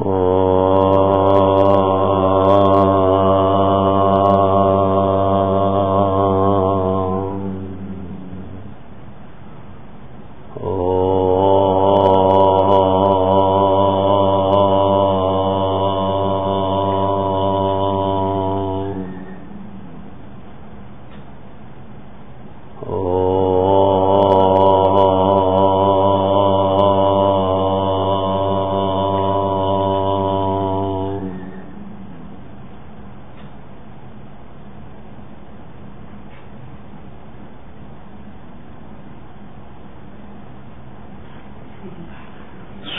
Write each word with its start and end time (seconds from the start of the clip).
Oh. 0.00 0.37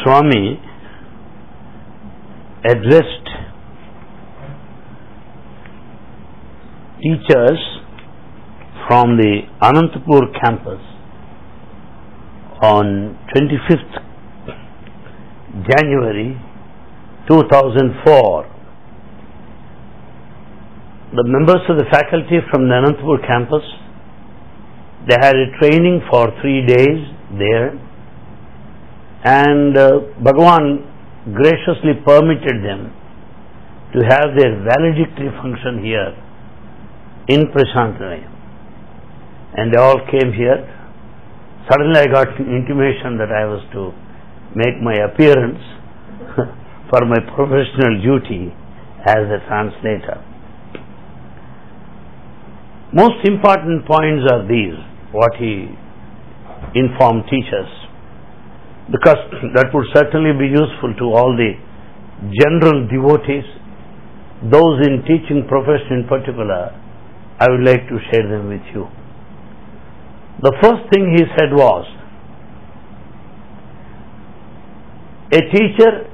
Swami 0.04 0.60
addressed 2.64 3.28
teachers 7.02 7.60
from 8.88 9.18
the 9.18 9.42
Anantapur 9.62 10.24
campus 10.42 10.82
on 12.62 13.18
25th 13.36 13.96
January 15.70 16.40
2004. 17.28 18.46
The 21.12 21.24
members 21.24 21.62
of 21.70 21.78
the 21.78 21.86
faculty 21.92 22.40
from 22.52 22.68
the 22.68 22.76
Anantapur 22.76 23.26
campus, 23.28 23.64
they 25.08 25.16
had 25.20 25.36
a 25.36 25.58
training 25.60 26.02
for 26.10 26.28
three 26.42 26.66
days 26.66 27.00
there 27.38 27.89
and 29.24 29.78
uh, 29.78 30.00
Bhagavan 30.24 30.88
graciously 31.36 32.00
permitted 32.06 32.64
them 32.64 32.94
to 33.94 34.00
have 34.08 34.32
their 34.38 34.64
valedictory 34.64 35.28
function 35.42 35.84
here 35.84 36.16
in 37.28 37.52
Prasanthi 37.52 38.00
Nilayam. 38.00 38.36
And 39.58 39.74
they 39.74 39.80
all 39.82 40.00
came 40.10 40.32
here. 40.32 40.64
Suddenly 41.70 42.00
I 42.00 42.06
got 42.06 42.28
intimation 42.40 43.18
that 43.20 43.28
I 43.34 43.44
was 43.46 43.62
to 43.74 43.92
make 44.56 44.80
my 44.82 44.96
appearance 45.04 45.60
for 46.90 47.06
my 47.06 47.20
professional 47.36 48.00
duty 48.02 48.54
as 49.06 49.26
a 49.28 49.40
translator. 49.48 50.24
Most 52.94 53.28
important 53.28 53.86
points 53.86 54.32
are 54.32 54.48
these, 54.48 54.80
what 55.12 55.36
he 55.38 55.68
informed 56.74 57.24
teachers 57.30 57.79
because 58.92 59.22
that 59.54 59.70
would 59.74 59.86
certainly 59.94 60.34
be 60.34 60.50
useful 60.50 60.94
to 60.98 61.06
all 61.14 61.38
the 61.38 61.54
general 62.42 62.88
devotees, 62.90 63.46
those 64.50 64.82
in 64.88 65.04
teaching 65.06 65.46
profession 65.48 66.02
in 66.02 66.08
particular, 66.10 66.74
I 67.40 67.46
would 67.50 67.64
like 67.64 67.88
to 67.88 67.98
share 68.10 68.28
them 68.28 68.50
with 68.50 68.66
you. 68.74 68.88
The 70.42 70.54
first 70.62 70.90
thing 70.92 71.14
he 71.16 71.24
said 71.38 71.54
was, 71.54 71.86
a 75.34 75.42
teacher 75.54 76.10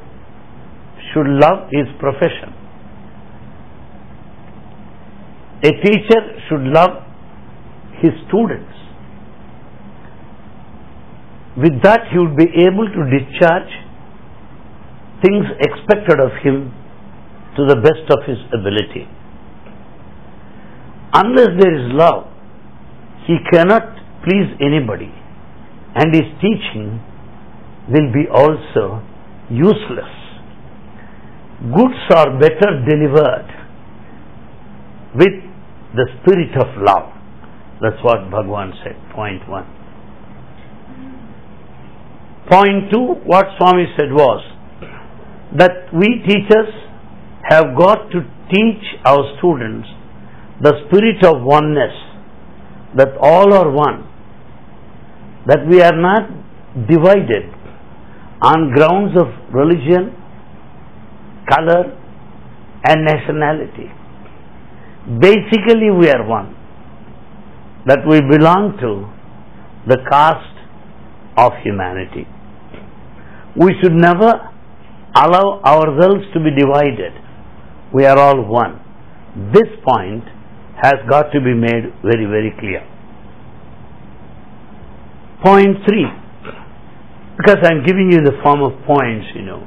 should 1.14 1.28
love 1.28 1.70
his 1.72 1.88
profession. 2.00 2.52
A 5.64 5.72
teacher 5.72 6.22
should 6.50 6.68
love 6.76 7.02
his 8.02 8.12
students 8.28 8.75
with 11.58 11.82
that 11.84 12.12
he 12.12 12.20
would 12.20 12.36
be 12.36 12.48
able 12.68 12.88
to 12.88 13.02
discharge 13.08 13.72
things 15.24 15.46
expected 15.62 16.20
of 16.20 16.32
him 16.44 16.74
to 17.56 17.66
the 17.66 17.80
best 17.80 18.04
of 18.12 18.20
his 18.28 18.38
ability. 18.52 19.08
Unless 21.14 21.56
there 21.60 21.74
is 21.74 21.94
love, 21.96 22.28
he 23.26 23.38
cannot 23.52 23.96
please 24.24 24.52
anybody, 24.60 25.12
and 25.96 26.14
his 26.14 26.28
teaching 26.44 27.00
will 27.88 28.12
be 28.12 28.28
also 28.28 29.02
useless. 29.50 30.12
Goods 31.72 32.02
are 32.14 32.38
better 32.38 32.84
delivered 32.84 33.48
with 35.16 35.40
the 35.96 36.06
spirit 36.20 36.52
of 36.60 36.68
love. 36.84 37.14
That's 37.82 38.04
what 38.04 38.28
Bhagavan 38.30 38.74
said, 38.84 39.00
point 39.16 39.48
one. 39.48 39.85
Point 42.50 42.92
two, 42.94 43.16
what 43.26 43.46
Swami 43.58 43.86
said 43.98 44.12
was 44.14 44.42
that 45.58 45.92
we 45.92 46.22
teachers 46.28 46.70
have 47.50 47.76
got 47.78 48.12
to 48.12 48.22
teach 48.54 48.84
our 49.04 49.24
students 49.38 49.88
the 50.62 50.74
spirit 50.86 51.26
of 51.26 51.42
oneness, 51.42 51.96
that 52.96 53.18
all 53.20 53.52
are 53.54 53.72
one, 53.72 54.06
that 55.48 55.66
we 55.68 55.82
are 55.82 55.96
not 55.96 56.30
divided 56.88 57.50
on 58.42 58.72
grounds 58.74 59.18
of 59.18 59.28
religion, 59.54 60.14
color, 61.50 61.98
and 62.88 63.06
nationality. 63.06 63.90
Basically, 65.20 65.90
we 65.90 66.10
are 66.10 66.28
one, 66.28 66.56
that 67.88 68.00
we 68.08 68.22
belong 68.22 68.78
to 68.80 69.10
the 69.88 69.98
caste 70.10 70.60
of 71.38 71.52
humanity. 71.64 72.28
We 73.58 73.74
should 73.82 73.94
never 73.94 74.32
allow 75.16 75.62
ourselves 75.64 76.26
to 76.34 76.40
be 76.44 76.52
divided. 76.56 77.14
We 77.94 78.06
are 78.06 78.18
all 78.18 78.42
one. 78.44 78.82
This 79.54 79.70
point 79.88 80.24
has 80.84 80.96
got 81.10 81.32
to 81.32 81.40
be 81.40 81.54
made 81.54 81.94
very, 82.04 82.26
very 82.26 82.52
clear. 82.60 82.84
Point 85.44 85.78
three, 85.88 86.06
because 87.38 87.58
I'm 87.64 87.86
giving 87.86 88.12
you 88.12 88.20
the 88.24 88.34
form 88.44 88.62
of 88.64 88.72
points, 88.86 89.28
you 89.36 89.44
know. 89.44 89.64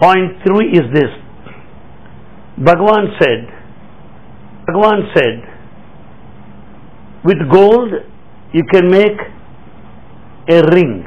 Point 0.00 0.42
three 0.46 0.70
is 0.72 0.84
this. 0.92 1.12
Bhagavan 2.60 3.16
said, 3.18 3.48
Bhagavan 4.68 5.14
said, 5.14 5.42
with 7.24 7.38
gold 7.50 7.90
you 8.52 8.62
can 8.72 8.90
make 8.90 9.18
a 10.50 10.62
ring. 10.74 11.04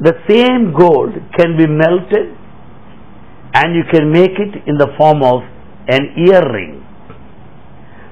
The 0.00 0.14
same 0.28 0.72
gold 0.78 1.14
can 1.36 1.56
be 1.56 1.66
melted 1.66 2.36
and 3.54 3.74
you 3.74 3.82
can 3.90 4.12
make 4.12 4.38
it 4.38 4.62
in 4.66 4.76
the 4.78 4.88
form 4.96 5.22
of 5.22 5.42
an 5.88 6.14
earring. 6.28 6.84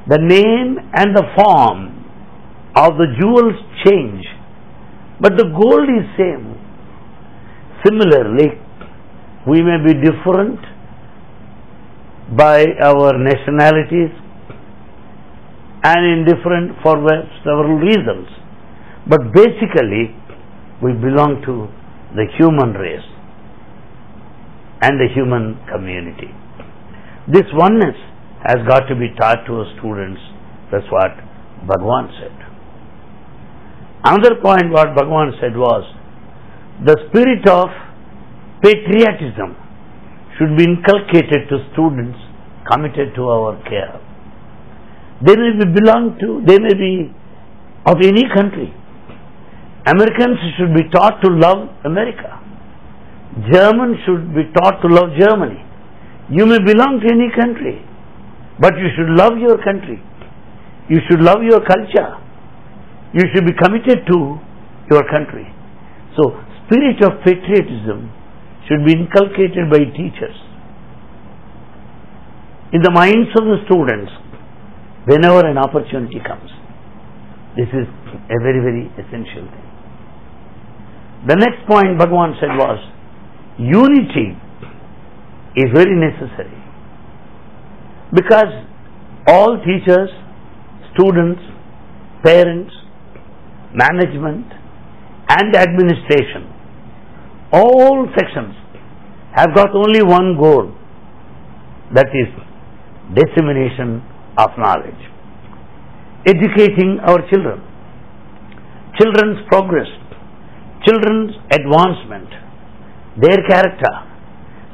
The 0.08 0.18
name 0.18 0.78
and 0.94 1.14
the 1.14 1.26
form 1.36 2.04
of 2.74 2.96
the 2.98 3.06
jewels 3.18 3.54
change, 3.84 4.24
but 5.20 5.36
the 5.36 5.44
gold 5.44 5.88
is 5.88 6.06
same. 6.18 6.58
Similarly, 7.84 8.48
we 9.46 9.62
may 9.62 9.78
be 9.86 9.94
different 9.94 10.58
by 12.36 12.66
our 12.82 13.12
nationalities 13.16 14.10
and 15.84 16.02
in 16.12 16.24
different 16.26 16.76
for 16.82 16.96
several 17.44 17.78
reasons. 17.78 18.26
But 19.08 19.32
basically, 19.32 20.14
we 20.82 20.92
belong 20.92 21.40
to 21.46 21.68
the 22.14 22.26
human 22.36 22.72
race 22.74 23.08
and 24.82 25.00
the 25.00 25.08
human 25.14 25.56
community. 25.72 26.28
This 27.28 27.48
oneness 27.54 27.96
has 28.44 28.60
got 28.68 28.86
to 28.88 28.94
be 28.94 29.08
taught 29.18 29.46
to 29.46 29.52
our 29.60 29.68
students. 29.78 30.20
That's 30.70 30.86
what 30.92 31.16
Bhagavan 31.66 32.12
said. 32.20 32.36
Another 34.04 34.36
point 34.42 34.70
what 34.70 34.94
Bhagavan 34.94 35.32
said 35.40 35.56
was 35.56 35.82
the 36.84 36.96
spirit 37.08 37.48
of 37.48 37.68
patriotism 38.62 39.56
should 40.36 40.56
be 40.56 40.64
inculcated 40.64 41.48
to 41.48 41.56
students 41.72 42.18
committed 42.70 43.14
to 43.16 43.22
our 43.28 43.56
care. 43.64 43.98
They 45.24 45.34
may 45.34 45.52
be 45.58 45.66
belong 45.72 46.18
to, 46.20 46.42
they 46.46 46.58
may 46.58 46.74
be 46.74 47.10
of 47.86 47.96
any 48.02 48.24
country. 48.34 48.74
Americans 49.86 50.38
should 50.58 50.74
be 50.74 50.82
taught 50.90 51.22
to 51.22 51.30
love 51.30 51.70
America. 51.84 52.42
Germans 53.52 53.96
should 54.04 54.34
be 54.34 54.42
taught 54.56 54.82
to 54.82 54.88
love 54.88 55.14
Germany. 55.18 55.62
You 56.30 56.46
may 56.46 56.58
belong 56.58 56.98
to 56.98 57.06
any 57.06 57.30
country, 57.30 57.78
but 58.58 58.74
you 58.74 58.88
should 58.96 59.14
love 59.14 59.38
your 59.38 59.62
country. 59.62 60.02
You 60.88 60.98
should 61.06 61.20
love 61.20 61.42
your 61.42 61.60
culture. 61.62 62.18
You 63.14 63.22
should 63.32 63.46
be 63.46 63.54
committed 63.54 64.06
to 64.10 64.18
your 64.90 65.04
country. 65.06 65.46
So, 66.18 66.34
spirit 66.66 66.98
of 67.06 67.22
patriotism 67.22 68.10
should 68.66 68.82
be 68.84 68.92
inculcated 68.92 69.70
by 69.70 69.86
teachers 69.94 70.34
in 72.72 72.82
the 72.82 72.90
minds 72.90 73.30
of 73.38 73.46
the 73.46 73.62
students 73.66 74.10
whenever 75.06 75.46
an 75.46 75.58
opportunity 75.58 76.18
comes. 76.26 76.50
This 77.56 77.70
is 77.70 77.86
a 77.86 78.38
very, 78.42 78.58
very 78.58 78.90
essential 78.98 79.46
thing. 79.46 79.65
The 81.26 81.36
next 81.36 81.66
point 81.66 81.98
Bhagavan 81.98 82.38
said 82.40 82.52
was 82.56 82.78
unity 83.58 84.36
is 85.56 85.72
very 85.72 85.96
necessary. 85.96 86.62
Because 88.12 88.52
all 89.26 89.58
teachers, 89.64 90.10
students, 90.94 91.40
parents, 92.22 92.72
management, 93.74 94.46
and 95.28 95.56
administration, 95.56 96.52
all 97.52 98.06
sections 98.16 98.54
have 99.34 99.54
got 99.54 99.74
only 99.74 100.02
one 100.02 100.36
goal 100.40 100.72
that 101.94 102.06
is 102.14 102.28
dissemination 103.14 104.02
of 104.38 104.50
knowledge, 104.58 105.02
educating 106.26 106.98
our 107.06 107.18
children, 107.30 107.60
children's 109.00 109.38
progress, 109.48 109.88
children's 110.86 111.34
advancement, 111.50 112.30
their 113.20 113.42
character. 113.48 113.94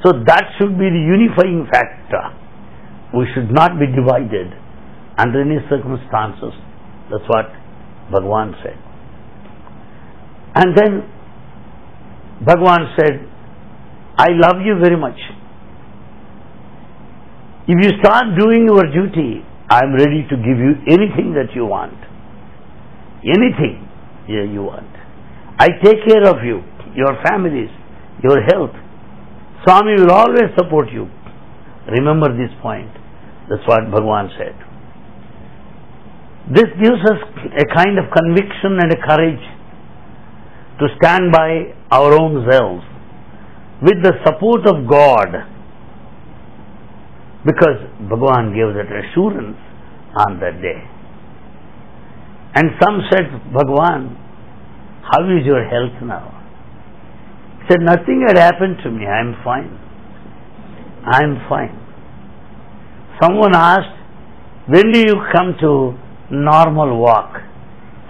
So 0.04 0.12
that 0.26 0.44
should 0.58 0.78
be 0.78 0.90
the 0.90 1.02
unifying 1.16 1.66
factor. 1.72 2.22
We 3.16 3.26
should 3.34 3.50
not 3.50 3.78
be 3.78 3.86
divided 3.86 4.52
under 5.16 5.40
any 5.42 5.58
circumstances. 5.70 6.52
That's 7.10 7.24
what 7.28 7.46
Bhagwan 8.10 8.54
said. 8.62 8.78
And 10.54 10.76
then 10.76 11.08
Bhagwan 12.44 12.94
said, 12.98 13.28
I 14.18 14.28
love 14.32 14.60
you 14.64 14.76
very 14.82 14.96
much. 14.96 15.18
If 17.68 17.78
you 17.80 17.90
start 18.02 18.36
doing 18.38 18.66
your 18.66 18.84
duty, 18.92 19.44
I 19.70 19.84
am 19.84 19.94
ready 19.94 20.26
to 20.28 20.36
give 20.36 20.58
you 20.58 20.74
anything 20.88 21.32
that 21.34 21.54
you 21.54 21.64
want. 21.64 21.96
Anything 23.24 23.88
you 24.26 24.62
want. 24.62 25.01
I 25.58 25.68
take 25.82 26.04
care 26.08 26.24
of 26.28 26.44
you, 26.44 26.62
your 26.94 27.16
families, 27.28 27.70
your 28.22 28.42
health. 28.42 28.74
Swami 29.64 29.94
will 30.00 30.10
always 30.10 30.50
support 30.58 30.90
you. 30.92 31.08
Remember 31.88 32.28
this 32.36 32.50
point. 32.60 32.90
That's 33.48 33.66
what 33.66 33.90
Bhagwan 33.90 34.30
said. 34.38 34.54
This 36.50 36.66
gives 36.82 36.98
us 37.06 37.20
a 37.58 37.66
kind 37.74 37.98
of 37.98 38.06
conviction 38.10 38.78
and 38.82 38.92
a 38.92 39.00
courage 39.06 39.44
to 40.80 40.86
stand 41.00 41.30
by 41.32 41.74
our 41.90 42.12
own 42.20 42.46
selves 42.50 42.82
with 43.82 44.02
the 44.02 44.12
support 44.24 44.66
of 44.66 44.88
God 44.88 45.30
because 47.44 47.78
Bhagavan 48.10 48.54
gave 48.54 48.74
that 48.74 48.90
assurance 48.90 49.58
on 50.16 50.38
that 50.40 50.62
day. 50.62 50.78
And 52.54 52.70
some 52.82 53.02
said, 53.10 53.26
Bhagavan, 53.54 54.16
how 55.12 55.20
is 55.28 55.44
your 55.44 55.62
health 55.68 56.00
now? 56.02 56.24
He 57.60 57.68
said, 57.68 57.80
Nothing 57.84 58.24
had 58.26 58.38
happened 58.38 58.78
to 58.82 58.90
me. 58.90 59.04
I 59.04 59.20
am 59.20 59.34
fine. 59.44 59.76
I 61.04 61.22
am 61.22 61.36
fine. 61.50 61.76
Someone 63.20 63.54
asked, 63.54 63.92
When 64.68 64.90
do 64.90 64.98
you 64.98 65.16
come 65.36 65.54
to 65.60 65.98
normal 66.30 66.96
walk? 66.98 67.36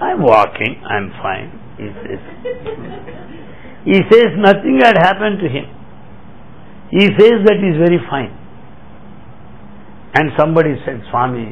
I'm 0.01 0.23
walking. 0.23 0.79
I'm 0.87 1.11
fine. 1.19 1.51
He 1.77 1.89
says. 1.91 2.23
he 3.85 3.99
says 4.11 4.31
nothing 4.39 4.79
had 4.83 4.95
happened 4.97 5.41
to 5.43 5.49
him. 5.51 5.67
He 6.93 7.07
says 7.19 7.43
that 7.51 7.59
he's 7.59 7.79
very 7.83 7.99
fine. 8.09 8.31
And 10.15 10.31
somebody 10.39 10.77
said, 10.87 11.03
Swami, 11.11 11.51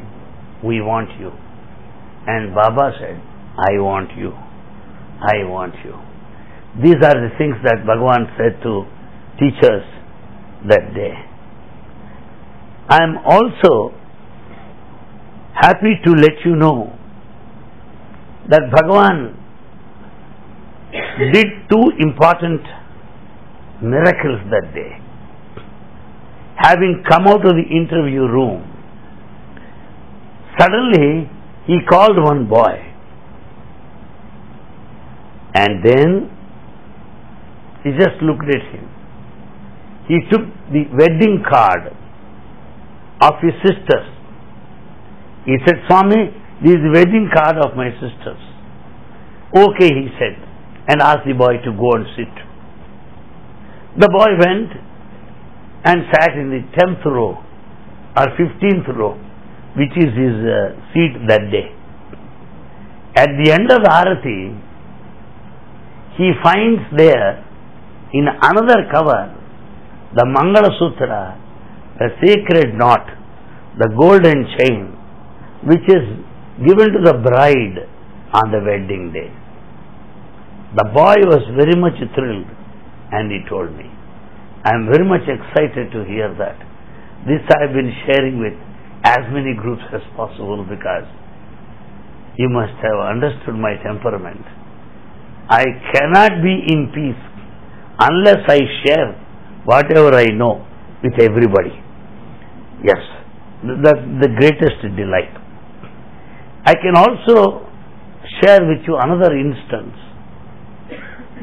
we 0.63 0.79
want 0.79 1.09
you. 1.19 1.31
And 2.27 2.55
Baba 2.55 2.91
said, 2.99 3.19
I 3.59 3.75
want 3.81 4.15
you. 4.15 4.31
I 5.21 5.43
want 5.45 5.75
you. 5.85 5.93
These 6.81 6.99
are 7.03 7.15
the 7.15 7.29
things 7.37 7.55
that 7.63 7.85
Bhagavan 7.85 8.25
said 8.37 8.61
to 8.63 8.85
teachers 9.39 9.83
that 10.67 10.93
day. 10.95 11.13
I 12.89 13.03
am 13.03 13.17
also 13.25 13.93
happy 15.53 15.99
to 16.05 16.11
let 16.11 16.43
you 16.45 16.55
know 16.55 16.97
that 18.49 18.61
Bhagavan 18.73 19.37
did 21.33 21.47
two 21.69 21.85
important 21.99 22.61
miracles 23.81 24.41
that 24.49 24.73
day 24.73 25.01
having 26.63 27.03
come 27.09 27.27
out 27.27 27.43
of 27.45 27.53
the 27.57 27.65
interview 27.69 28.21
room, 28.21 28.61
suddenly 30.59 31.29
he 31.65 31.77
called 31.89 32.17
one 32.21 32.47
boy. 32.47 32.90
And 35.53 35.83
then 35.83 36.29
he 37.83 37.91
just 37.97 38.21
looked 38.21 38.47
at 38.47 38.61
him. 38.71 38.87
He 40.07 40.19
took 40.29 40.45
the 40.71 40.83
wedding 40.93 41.43
card 41.47 41.93
of 43.21 43.33
his 43.41 43.53
sisters. 43.65 44.07
He 45.45 45.57
said, 45.65 45.75
Swami, 45.87 46.31
this 46.63 46.77
is 46.77 46.81
the 46.85 46.93
wedding 46.93 47.29
card 47.33 47.57
of 47.57 47.75
my 47.75 47.89
sisters. 47.97 48.41
Okay, 49.55 49.89
he 49.89 50.07
said, 50.17 50.37
and 50.87 51.01
asked 51.01 51.25
the 51.25 51.33
boy 51.33 51.57
to 51.65 51.71
go 51.73 51.89
and 51.97 52.05
sit. 52.15 52.31
The 53.99 54.07
boy 54.07 54.31
went 54.39 54.71
and 55.83 56.05
sat 56.13 56.37
in 56.37 56.49
the 56.49 56.63
10th 56.77 57.03
row 57.05 57.43
or 58.15 58.25
15th 58.37 58.87
row, 58.95 59.17
which 59.75 59.91
is 59.97 60.13
his 60.15 60.35
uh, 60.47 60.77
seat 60.93 61.17
that 61.27 61.49
day. 61.51 61.73
At 63.15 63.29
the 63.43 63.51
end 63.51 63.69
of 63.71 63.83
the 63.83 63.89
Arati, 63.89 64.70
he 66.17 66.31
finds 66.43 66.81
there 66.97 67.43
in 68.13 68.27
another 68.27 68.87
cover 68.91 69.37
the 70.13 70.25
Mangala 70.27 70.75
Sutra, 70.77 71.39
the 71.99 72.09
sacred 72.19 72.75
knot, 72.75 73.07
the 73.79 73.87
golden 73.95 74.43
chain, 74.59 74.91
which 75.63 75.87
is 75.87 76.03
given 76.67 76.91
to 76.91 76.99
the 76.99 77.15
bride 77.15 77.87
on 78.35 78.51
the 78.51 78.59
wedding 78.59 79.11
day. 79.15 79.31
The 80.75 80.83
boy 80.91 81.15
was 81.31 81.43
very 81.55 81.79
much 81.79 81.95
thrilled 82.15 82.47
and 83.11 83.31
he 83.31 83.39
told 83.47 83.71
me. 83.75 83.87
I 84.63 84.75
am 84.75 84.91
very 84.91 85.07
much 85.07 85.23
excited 85.27 85.91
to 85.95 86.03
hear 86.03 86.27
that. 86.37 86.59
This 87.27 87.43
I 87.47 87.67
have 87.67 87.73
been 87.73 87.91
sharing 88.07 88.39
with 88.39 88.55
as 89.03 89.23
many 89.31 89.55
groups 89.55 89.83
as 89.95 90.03
possible 90.15 90.63
because 90.67 91.07
you 92.35 92.49
must 92.51 92.75
have 92.83 92.99
understood 93.15 93.55
my 93.55 93.79
temperament. 93.79 94.43
I 95.51 95.63
cannot 95.91 96.41
be 96.41 96.53
in 96.73 96.91
peace 96.95 97.23
unless 97.99 98.47
I 98.47 98.59
share 98.83 99.11
whatever 99.65 100.15
I 100.15 100.27
know 100.31 100.65
with 101.03 101.19
everybody. 101.19 101.75
Yes, 102.83 103.01
that's 103.83 104.03
the 104.23 104.29
greatest 104.39 104.79
delight. 104.95 105.35
I 106.65 106.75
can 106.75 106.95
also 106.95 107.67
share 108.39 108.61
with 108.65 108.87
you 108.87 108.95
another 108.95 109.35
instance. 109.35 109.97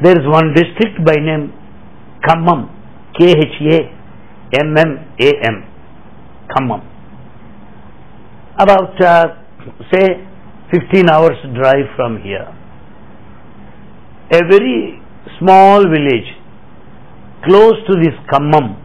There 0.03 0.17
is 0.19 0.27
one 0.27 0.55
district 0.55 1.05
by 1.05 1.17
name 1.17 1.53
Khammam 2.27 2.79
K-H-A-M-M-A-M, 3.19 3.97
Khammam. 6.55 6.83
About, 8.59 9.03
uh, 9.03 9.27
say, 9.93 10.07
15 10.73 11.11
hours 11.11 11.37
drive 11.55 11.87
from 11.97 12.23
here. 12.23 12.58
A 14.30 14.40
very 14.44 15.00
small 15.38 15.82
village 15.88 16.28
close 17.47 17.76
to 17.88 17.94
this 18.02 18.14
Khammam 18.30 18.76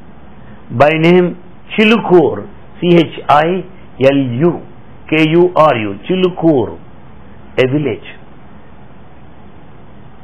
by 0.79 0.89
name 0.89 1.37
Chilukur, 1.75 2.47
C-H-I-L-U, 2.79 4.51
K-U-R-U, 5.09 5.89
Chilukur, 6.07 6.79
a 7.57 7.67
village. 7.73 8.07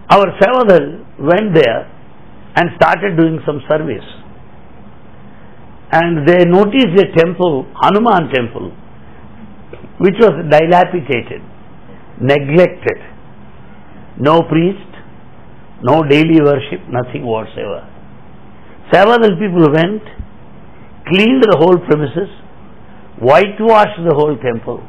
Our 0.09 0.27
Seva 0.39 0.67
Dal 0.69 1.05
went 1.19 1.53
there 1.53 1.91
and 2.55 2.69
started 2.77 3.17
doing 3.17 3.39
some 3.45 3.59
service. 3.69 4.07
And 5.91 6.25
they 6.27 6.45
noticed 6.45 6.95
a 6.97 7.11
temple, 7.17 7.65
Hanuman 7.81 8.29
temple, 8.33 8.71
which 9.99 10.15
was 10.19 10.45
dilapidated, 10.49 11.41
neglected. 12.21 12.99
No 14.19 14.43
priest, 14.43 14.88
no 15.83 16.03
daily 16.03 16.39
worship, 16.41 16.81
nothing 16.89 17.25
whatsoever. 17.25 17.87
Several 18.91 19.31
people 19.37 19.71
went, 19.71 20.03
cleaned 21.07 21.43
the 21.43 21.57
whole 21.57 21.77
premises, 21.87 22.29
whitewashed 23.21 24.01
the 24.07 24.15
whole 24.15 24.37
temple. 24.37 24.83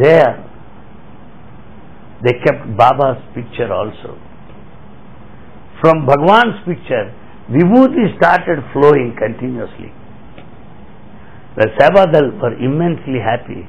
There, 0.00 0.46
they 2.22 2.32
kept 2.44 2.76
Baba's 2.76 3.22
picture 3.34 3.72
also 3.72 4.18
from 5.80 6.04
Bhagwan's 6.04 6.60
picture, 6.68 7.08
Vibhuti 7.48 8.16
started 8.16 8.60
flowing 8.72 9.16
continuously. 9.16 9.90
The 11.56 11.66
Seva 11.80 12.12
Dal 12.12 12.30
were 12.38 12.54
immensely 12.54 13.18
happy 13.18 13.66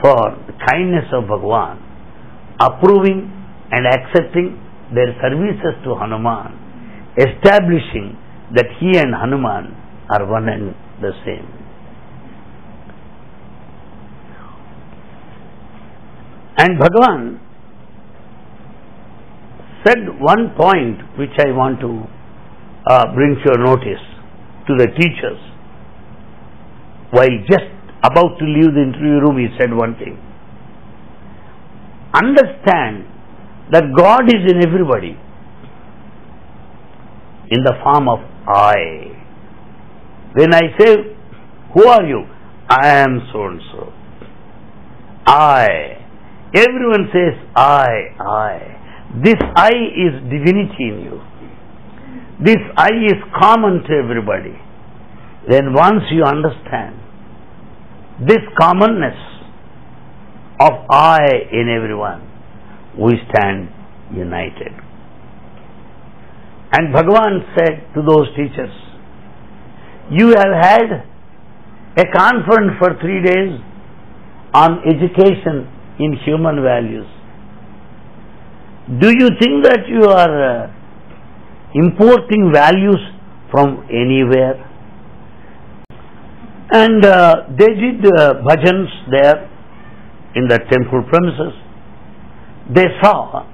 for 0.00 0.38
the 0.46 0.54
kindness 0.70 1.10
of 1.12 1.28
Bhagwan, 1.28 1.82
approving 2.58 3.28
and 3.72 3.86
accepting 3.86 4.58
their 4.94 5.14
services 5.22 5.74
to 5.84 5.94
Hanuman, 5.94 6.58
establishing 7.16 8.18
that 8.54 8.66
he 8.80 8.98
and 8.98 9.14
Hanuman 9.14 9.74
are 10.10 10.26
one 10.26 10.48
and 10.48 10.74
the 11.00 11.12
same. 11.24 11.46
And 16.58 16.78
Bhagavan 16.78 17.40
said 19.86 19.98
one 20.20 20.52
point 20.58 21.00
which 21.18 21.32
I 21.38 21.52
want 21.56 21.80
to 21.80 22.04
uh, 22.90 23.14
bring 23.14 23.36
to 23.36 23.44
your 23.48 23.64
notice 23.64 24.02
to 24.66 24.74
the 24.76 24.88
teachers. 24.98 25.40
While 27.12 27.32
just 27.48 27.70
about 28.02 28.38
to 28.38 28.44
leave 28.44 28.74
the 28.74 28.82
interview 28.82 29.20
room, 29.24 29.38
he 29.38 29.48
said 29.58 29.72
one 29.72 29.94
thing. 29.96 30.18
Understand 32.12 33.06
that 33.72 33.84
God 33.96 34.24
is 34.26 34.42
in 34.50 34.66
everybody 34.66 35.16
in 37.50 37.62
the 37.64 37.74
form 37.82 38.08
of 38.08 38.18
I. 38.48 38.74
When 40.34 40.54
I 40.54 40.62
say, 40.78 40.96
Who 41.74 41.86
are 41.86 42.04
you? 42.04 42.24
I 42.68 42.88
am 42.88 43.28
so 43.32 43.46
and 43.46 43.60
so. 43.72 43.92
I. 45.26 45.66
Everyone 46.54 47.08
says, 47.12 47.34
I, 47.54 47.86
I. 48.20 49.20
This 49.24 49.36
I 49.56 49.70
is 49.70 50.14
divinity 50.30 50.86
in 50.86 51.00
you. 51.04 51.20
This 52.44 52.58
I 52.76 52.88
is 52.88 53.18
common 53.40 53.82
to 53.88 53.92
everybody. 54.02 54.56
Then 55.48 55.74
once 55.74 56.02
you 56.12 56.22
understand 56.24 56.96
this 58.26 58.42
commonness 58.60 59.18
of 60.60 60.72
I 60.90 61.20
in 61.52 61.68
everyone, 61.68 62.29
we 63.00 63.16
stand 63.30 63.68
united. 64.14 64.72
And 66.72 66.94
Bhagavan 66.94 67.40
said 67.56 67.94
to 67.94 68.02
those 68.06 68.28
teachers, 68.36 68.70
You 70.10 70.28
have 70.28 70.54
had 70.62 70.88
a 71.96 72.04
conference 72.16 72.72
for 72.78 72.90
three 73.00 73.22
days 73.22 73.58
on 74.54 74.78
education 74.86 75.66
in 75.98 76.16
human 76.24 76.62
values. 76.62 77.06
Do 79.00 79.08
you 79.08 79.28
think 79.40 79.64
that 79.64 79.86
you 79.88 80.04
are 80.04 80.64
uh, 80.64 80.72
importing 81.74 82.50
values 82.52 83.00
from 83.50 83.86
anywhere? 83.90 84.66
And 86.72 87.04
uh, 87.04 87.34
they 87.58 87.68
did 87.74 88.06
uh, 88.06 88.34
bhajans 88.46 88.90
there 89.10 89.50
in 90.36 90.46
the 90.48 90.58
temple 90.70 91.02
premises. 91.10 91.54
They 92.74 92.86
saw 93.02 93.46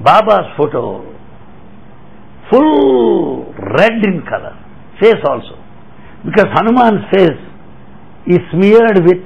Baba's 0.00 0.46
photo 0.56 1.14
full 2.50 3.52
red 3.76 3.98
in 4.04 4.22
color, 4.28 4.56
face 5.00 5.22
also. 5.28 5.58
Because 6.24 6.46
Hanuman's 6.54 7.04
face 7.12 7.40
is 8.26 8.38
smeared 8.52 9.04
with 9.04 9.22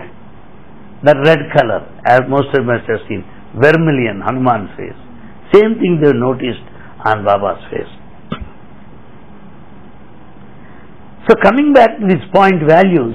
the 1.05 1.15
red 1.25 1.39
color, 1.57 1.89
as 2.07 2.21
most 2.29 2.49
of 2.55 2.69
us 2.69 2.83
have 2.89 3.01
seen, 3.09 3.25
vermilion, 3.55 4.23
Hanuman's 4.25 4.71
face. 4.77 4.99
Same 5.53 5.75
thing 5.81 6.01
they 6.03 6.12
noticed 6.12 6.65
on 7.05 7.25
Baba's 7.25 7.62
face. 7.71 7.93
So 11.29 11.37
coming 11.43 11.73
back 11.73 11.99
to 11.99 12.07
this 12.07 12.23
point 12.35 12.62
values, 12.67 13.15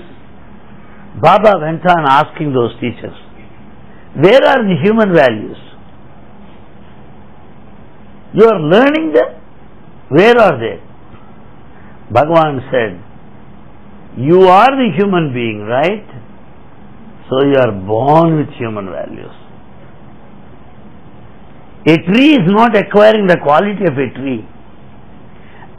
Baba 1.22 1.54
went 1.60 1.84
on 1.88 2.06
asking 2.08 2.54
those 2.54 2.74
teachers, 2.80 3.16
where 4.16 4.44
are 4.44 4.64
the 4.64 4.76
human 4.84 5.14
values? 5.14 5.58
You 8.34 8.46
are 8.46 8.60
learning 8.60 9.14
them? 9.14 9.42
Where 10.10 10.38
are 10.40 10.58
they? 10.60 10.82
Bhagavan 12.12 12.62
said, 12.72 13.02
You 14.18 14.44
are 14.44 14.72
the 14.72 14.92
human 14.96 15.34
being, 15.34 15.66
right? 15.68 16.08
So 17.30 17.44
you 17.46 17.56
are 17.60 17.72
born 17.72 18.38
with 18.38 18.50
human 18.58 18.86
values. 18.86 19.36
A 21.88 21.96
tree 21.98 22.34
is 22.36 22.48
not 22.48 22.76
acquiring 22.76 23.28
the 23.28 23.38
quality 23.44 23.84
of 23.86 23.98
a 23.98 24.10
tree. 24.20 24.46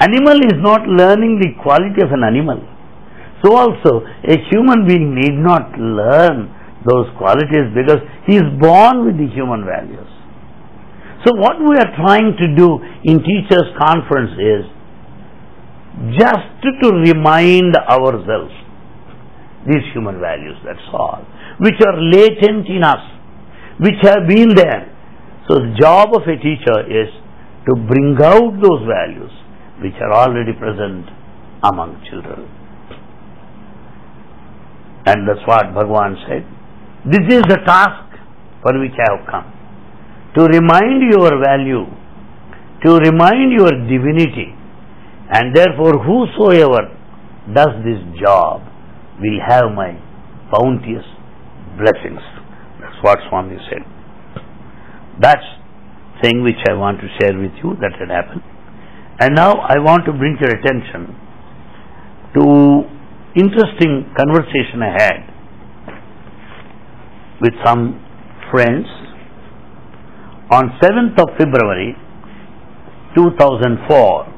Animal 0.01 0.39
is 0.47 0.57
not 0.61 0.87
learning 0.87 1.41
the 1.41 1.51
quality 1.63 2.03
of 2.03 2.13
an 2.13 2.23
animal. 2.25 2.61
So 3.45 3.57
also, 3.57 4.07
a 4.25 4.37
human 4.51 4.87
being 4.87 5.15
need 5.15 5.35
not 5.35 5.79
learn 5.79 6.55
those 6.89 7.07
qualities 7.21 7.69
because 7.77 8.01
he 8.27 8.37
is 8.37 8.49
born 8.59 9.05
with 9.05 9.21
the 9.21 9.29
human 9.29 9.65
values. 9.69 10.09
So 11.27 11.35
what 11.37 11.61
we 11.61 11.77
are 11.77 11.93
trying 11.99 12.33
to 12.41 12.47
do 12.57 12.79
in 13.05 13.21
teachers 13.21 13.69
conference 13.77 14.33
is 14.39 14.65
just 16.17 16.49
to 16.63 16.89
remind 16.95 17.75
ourselves 17.77 18.55
these 19.67 19.85
human 19.93 20.21
values, 20.21 20.57
that's 20.65 20.89
all, 20.93 21.27
which 21.61 21.75
are 21.85 21.99
latent 22.01 22.69
in 22.69 22.85
us, 22.85 23.03
which 23.81 23.99
have 24.03 24.27
been 24.29 24.55
there. 24.55 24.95
So 25.51 25.59
the 25.59 25.75
job 25.79 26.15
of 26.15 26.23
a 26.23 26.37
teacher 26.37 26.87
is 26.87 27.11
to 27.67 27.75
bring 27.75 28.17
out 28.23 28.55
those 28.63 28.87
values 28.87 29.33
which 29.83 29.95
are 30.01 30.13
already 30.13 30.53
present 30.53 31.07
among 31.63 32.01
children. 32.09 32.49
And 35.07 35.29
that's 35.29 35.45
what 35.47 35.75
Bhagavan 35.75 36.15
said. 36.29 36.58
This 37.07 37.23
is 37.31 37.43
the 37.47 37.59
task 37.65 38.11
for 38.63 38.79
which 38.81 38.97
I 38.99 39.17
have 39.17 39.27
come 39.31 39.59
to 40.37 40.45
remind 40.45 41.03
your 41.11 41.31
value, 41.43 41.87
to 42.85 42.91
remind 42.99 43.53
your 43.53 43.71
divinity, 43.91 44.55
and 45.31 45.55
therefore 45.55 45.99
whosoever 46.03 46.95
does 47.55 47.73
this 47.85 48.01
job 48.21 48.63
will 49.21 49.41
have 49.49 49.73
my 49.75 49.95
bounteous 50.53 51.07
blessings. 51.79 52.21
That's 52.81 52.99
what 53.03 53.19
Swami 53.29 53.57
said. 53.71 53.83
That's 55.21 55.45
thing 56.23 56.43
which 56.43 56.59
I 56.69 56.75
want 56.75 57.01
to 57.01 57.09
share 57.19 57.39
with 57.39 57.53
you 57.63 57.75
that 57.81 57.95
had 57.99 58.11
happened. 58.11 58.43
And 59.21 59.35
now 59.35 59.55
I 59.55 59.79
want 59.79 60.05
to 60.07 60.13
bring 60.13 60.37
your 60.41 60.51
attention 60.51 61.15
to 62.35 62.83
interesting 63.35 64.07
conversation 64.15 64.83
I 64.83 64.95
had 64.99 65.38
with 67.41 67.53
some 67.65 68.05
friends 68.51 68.87
on 70.51 70.71
7th 70.83 71.21
of 71.21 71.29
February 71.39 71.95
2004. 73.15 74.35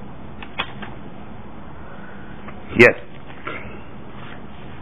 Yes, 2.79 2.95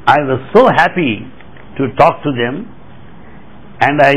I 0.06 0.18
was 0.25 0.40
so 0.54 0.66
happy 0.76 1.20
to 1.78 1.94
talk 1.96 2.22
to 2.22 2.30
them 2.32 2.66
and 3.80 4.00
I 4.02 4.14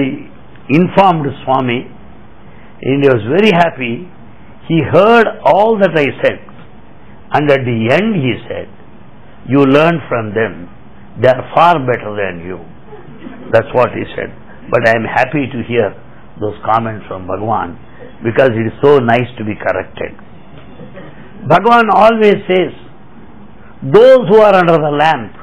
informed 0.70 1.26
Swami 1.44 1.82
and 2.82 3.04
he 3.04 3.10
was 3.10 3.24
very 3.30 3.52
happy. 3.52 4.08
He 4.68 4.82
heard 4.92 5.28
all 5.44 5.78
that 5.80 5.92
I 5.96 6.08
said 6.24 6.40
and 7.34 7.50
at 7.50 7.60
the 7.64 7.80
end 7.92 8.16
he 8.16 8.34
said, 8.48 8.68
you 9.48 9.64
learn 9.66 10.00
from 10.08 10.34
them. 10.34 10.70
They 11.22 11.28
are 11.28 11.52
far 11.56 11.76
better 11.80 12.16
than 12.16 12.46
you. 12.46 12.60
That's 13.52 13.68
what 13.76 13.92
he 13.92 14.04
said. 14.16 14.32
But 14.72 14.88
I 14.88 14.96
am 14.96 15.04
happy 15.04 15.46
to 15.52 15.60
hear 15.68 15.92
those 16.40 16.56
comments 16.64 17.06
from 17.08 17.28
Bhagwan 17.28 17.76
because 18.24 18.52
it 18.56 18.66
is 18.72 18.76
so 18.82 19.00
nice 19.00 19.28
to 19.38 19.44
be 19.44 19.54
corrected. 19.60 20.16
Bhagwan 21.48 21.90
always 21.94 22.40
says, 22.48 22.72
those 23.84 24.24
who 24.30 24.38
are 24.38 24.56
under 24.56 24.78
the 24.78 24.94
lamp 24.94 25.34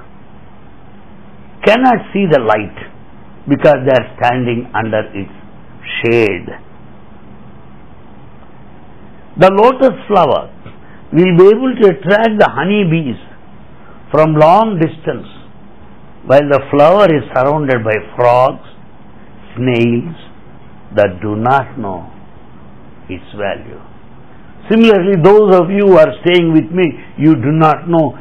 cannot 1.67 1.99
see 2.15 2.25
the 2.31 2.41
light 2.41 2.79
because 3.49 3.77
they 3.85 3.95
are 3.99 4.09
standing 4.17 4.71
under 4.75 5.03
its 5.13 5.35
shade. 6.01 6.47
The 9.39 9.51
lotus 9.53 9.97
flower 10.07 10.51
will 11.13 11.35
be 11.37 11.47
able 11.51 11.75
to 11.83 11.85
attract 11.95 12.39
the 12.39 12.49
honey 12.51 12.85
bees 12.91 13.19
from 14.11 14.35
long 14.35 14.79
distance 14.79 15.27
while 16.29 16.45
the 16.45 16.61
flower 16.71 17.09
is 17.09 17.25
surrounded 17.33 17.81
by 17.83 17.97
frogs, 18.15 18.69
snails, 19.57 20.13
that 20.95 21.21
do 21.25 21.37
not 21.37 21.79
know 21.81 22.05
its 23.09 23.25
value. 23.33 23.81
Similarly, 24.69 25.17
those 25.25 25.57
of 25.57 25.73
you 25.73 25.89
who 25.89 25.97
are 25.97 26.13
staying 26.21 26.53
with 26.53 26.69
me, 26.69 26.85
you 27.17 27.33
do 27.35 27.53
not 27.53 27.89
know 27.89 28.13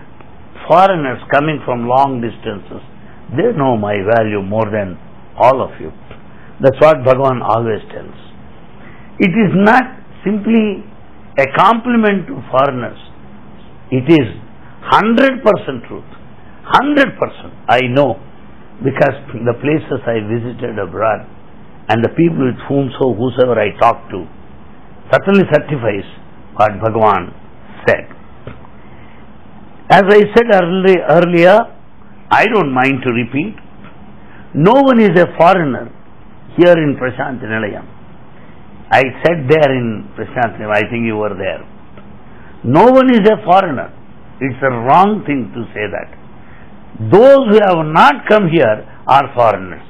foreigners 0.67 1.19
coming 1.31 1.59
from 1.65 1.87
long 1.87 2.23
distances. 2.23 2.79
They 3.35 3.51
know 3.59 3.75
my 3.75 3.99
value 4.15 4.41
more 4.41 4.71
than 4.71 4.95
all 5.35 5.59
of 5.59 5.75
you. 5.79 5.91
That's 6.63 6.79
what 6.79 7.03
Bhagavan 7.03 7.43
always 7.43 7.83
tells. 7.91 8.15
It 9.19 9.35
is 9.35 9.51
not 9.51 9.83
simply 10.23 10.87
a 11.37 11.45
compliment 11.59 12.27
to 12.27 12.39
foreigners. 12.51 12.99
It 13.91 14.07
is 14.07 14.31
100% 14.91 15.87
truth. 15.87 16.16
100%. 16.73 17.65
I 17.69 17.81
know 17.87 18.19
because 18.83 19.15
the 19.33 19.55
places 19.57 19.99
I 20.05 20.21
visited 20.27 20.77
abroad 20.77 21.25
and 21.89 22.03
the 22.03 22.09
people 22.13 22.45
with 22.45 22.59
whom 22.69 22.91
so 22.99 23.13
whosoever 23.13 23.57
I 23.59 23.73
talked 23.79 24.11
to 24.11 24.27
certainly 25.11 25.45
certifies 25.51 26.05
what 26.55 26.71
Bhagavan 26.83 27.33
said. 27.87 28.05
As 29.89 30.03
I 30.03 30.21
said 30.35 30.47
early, 30.51 30.95
earlier, 31.09 31.57
I 32.29 32.45
don't 32.45 32.73
mind 32.73 33.01
to 33.05 33.13
repeat, 33.13 33.55
no 34.53 34.73
one 34.83 34.99
is 35.01 35.15
a 35.17 35.27
foreigner 35.37 35.87
here 36.57 36.75
in 36.75 36.97
Prasanthi 36.99 37.47
Nilayam. 37.47 37.87
I 38.91 39.03
said 39.23 39.47
there 39.49 39.71
in 39.71 40.11
Prasanthi 40.17 40.59
Nilayam, 40.59 40.75
I 40.75 40.81
think 40.91 41.05
you 41.05 41.15
were 41.15 41.35
there. 41.37 41.63
No 42.65 42.85
one 42.91 43.09
is 43.13 43.21
a 43.29 43.37
foreigner. 43.45 43.93
It's 44.41 44.61
a 44.61 44.69
wrong 44.69 45.23
thing 45.25 45.51
to 45.55 45.63
say 45.73 45.87
that. 45.87 46.26
Those 47.11 47.45
who 47.49 47.59
have 47.61 47.85
not 47.93 48.27
come 48.27 48.49
here 48.49 48.87
are 49.07 49.33
foreigners. 49.35 49.85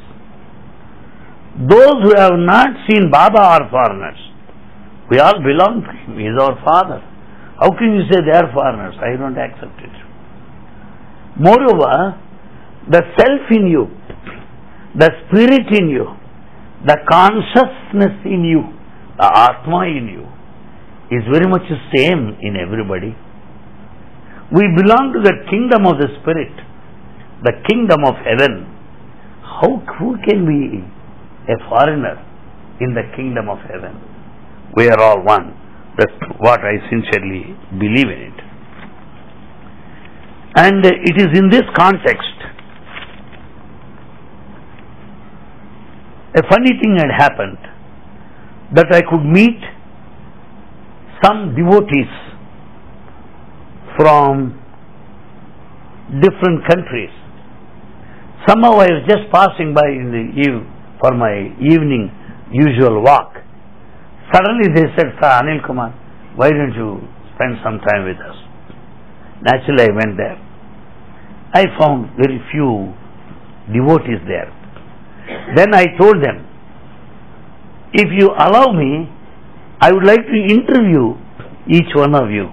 Those 1.58 1.98
who 2.04 2.14
have 2.16 2.38
not 2.38 2.70
seen 2.90 3.10
Baba 3.10 3.40
are 3.40 3.70
foreigners. 3.70 4.20
We 5.10 5.20
all 5.20 5.40
belong 5.42 5.84
to 5.88 5.92
him. 5.92 6.20
He 6.20 6.26
is 6.26 6.38
our 6.40 6.60
father. 6.64 7.00
How 7.60 7.72
can 7.72 7.96
you 7.96 8.04
say 8.12 8.22
they 8.22 8.38
are 8.38 8.52
foreigners? 8.54 8.96
I 9.02 9.16
don't 9.18 9.38
accept 9.38 9.80
it. 9.82 9.96
Moreover, 11.40 12.20
the 12.90 13.02
self 13.18 13.42
in 13.52 13.68
you, 13.68 13.88
the 14.96 15.10
spirit 15.26 15.68
in 15.80 15.90
you, 15.90 16.06
the 16.86 16.98
consciousness 17.10 18.16
in 18.26 18.44
you, 18.44 18.62
the 19.18 19.26
Atma 19.26 19.86
in 19.86 20.08
you, 20.12 20.26
is 21.10 21.24
very 21.32 21.48
much 21.50 21.64
the 21.70 21.80
same 21.96 22.38
in 22.42 22.56
everybody. 22.58 23.16
We 24.52 24.64
belong 24.76 25.14
to 25.16 25.22
the 25.24 25.34
kingdom 25.50 25.86
of 25.88 25.98
the 25.98 26.08
spirit, 26.22 26.54
the 27.44 27.54
kingdom 27.70 28.04
of 28.06 28.16
heaven. 28.16 28.66
How 29.44 29.78
who 30.00 30.18
can 30.28 30.46
be 30.46 30.84
a 31.52 31.58
foreigner 31.70 32.18
in 32.80 32.94
the 32.94 33.04
kingdom 33.16 33.50
of 33.50 33.60
heaven? 33.60 33.96
We 34.76 34.90
are 34.90 35.00
all 35.00 35.24
one. 35.24 35.56
That's 35.98 36.14
what 36.40 36.62
I 36.62 36.78
sincerely 36.90 37.56
believe 37.80 38.10
in 38.10 38.22
it. 38.30 38.40
And 40.56 40.86
it 40.86 41.18
is 41.18 41.38
in 41.38 41.50
this 41.50 41.64
context 41.76 42.38
a 46.36 46.44
funny 46.50 46.74
thing 46.80 46.98
had 46.98 47.12
happened 47.18 47.58
that 48.76 48.94
I 48.94 49.02
could 49.02 49.24
meet 49.24 49.60
some 51.24 51.56
devotees 51.56 52.14
from 53.98 54.62
different 56.22 56.68
countries. 56.68 57.10
Somehow 58.48 58.80
I 58.80 58.88
was 58.96 59.04
just 59.10 59.28
passing 59.32 59.74
by 59.76 59.84
in 59.92 60.08
the 60.16 60.24
eve 60.40 60.64
for 61.04 61.12
my 61.14 61.52
evening 61.60 62.10
usual 62.52 63.04
walk. 63.04 63.34
Suddenly 64.34 64.72
they 64.74 64.88
said, 64.96 65.12
Sir 65.20 65.30
Anil 65.44 65.66
Kumar, 65.68 65.92
why 66.36 66.50
don't 66.50 66.72
you 66.74 67.04
spend 67.36 67.60
some 67.64 67.80
time 67.84 68.08
with 68.08 68.18
us? 68.24 68.38
Naturally 69.44 69.92
I 69.92 69.96
went 69.96 70.16
there. 70.16 70.38
I 71.54 71.66
found 71.78 72.16
very 72.16 72.40
few 72.52 72.94
devotees 73.74 74.24
there. 74.28 74.48
Then 75.56 75.76
I 75.76 75.86
told 76.00 76.24
them, 76.24 76.48
if 77.94 78.08
you 78.18 78.30
allow 78.32 78.72
me, 78.72 79.12
I 79.80 79.92
would 79.92 80.06
like 80.06 80.24
to 80.24 80.38
interview 80.56 81.16
each 81.68 81.92
one 81.96 82.16
of 82.16 82.32
you. 82.32 82.48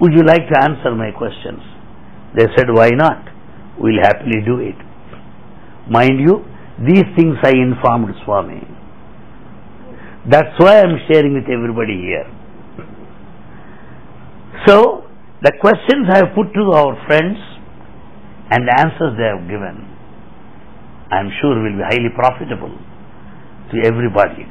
Would 0.00 0.12
you 0.12 0.24
like 0.24 0.48
to 0.52 0.56
answer 0.60 0.94
my 0.94 1.10
questions? 1.10 1.60
They 2.36 2.46
said, 2.56 2.66
why 2.72 2.90
not? 2.90 3.24
We'll 3.78 4.00
happily 4.02 4.40
do 4.44 4.60
it. 4.60 4.85
Mind 5.90 6.20
you, 6.20 6.44
these 6.86 7.04
things 7.16 7.36
I 7.42 7.50
informed 7.50 8.14
Swami. 8.24 8.60
That's 10.28 10.58
why 10.58 10.80
I'm 10.80 10.98
sharing 11.10 11.34
with 11.34 11.46
everybody 11.46 11.94
here. 12.02 12.26
So, 14.66 15.06
the 15.42 15.52
questions 15.60 16.08
I 16.10 16.26
have 16.26 16.34
put 16.34 16.52
to 16.54 16.62
our 16.74 16.98
friends 17.06 17.38
and 18.50 18.66
the 18.66 18.74
answers 18.74 19.14
they 19.14 19.30
have 19.30 19.46
given, 19.46 19.86
I'm 21.12 21.30
sure 21.40 21.54
will 21.54 21.78
be 21.78 21.84
highly 21.86 22.10
profitable 22.14 22.74
to 23.70 23.76
everybody. 23.86 24.50